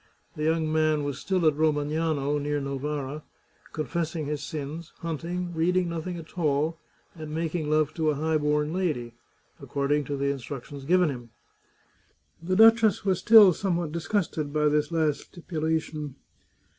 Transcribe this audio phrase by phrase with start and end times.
[0.35, 3.21] The young man was still at Romagnano, near No vara,
[3.71, 6.79] confessing his sins, hunting, reading nothing at all,
[7.13, 9.13] and making love to a high born lady—
[9.61, 11.29] according to the in structions given him.
[12.41, 16.15] The duchess was still somewhat dis gusted by this last stipulation.